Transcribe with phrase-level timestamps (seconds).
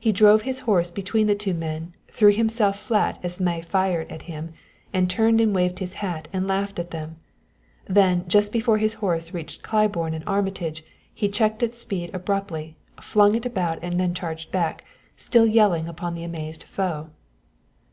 [0.00, 4.22] He drove his horse between the two men, threw himself flat as Zmai fired at
[4.22, 4.54] him,
[4.92, 7.18] and turned and waved his hat and laughed at them;
[7.86, 10.82] then, just before his horse reached Claiborne and Armitage,
[11.14, 14.82] he checked its speed abruptly, flung it about and then charged back,
[15.16, 17.10] still yelling, upon the amazed foe.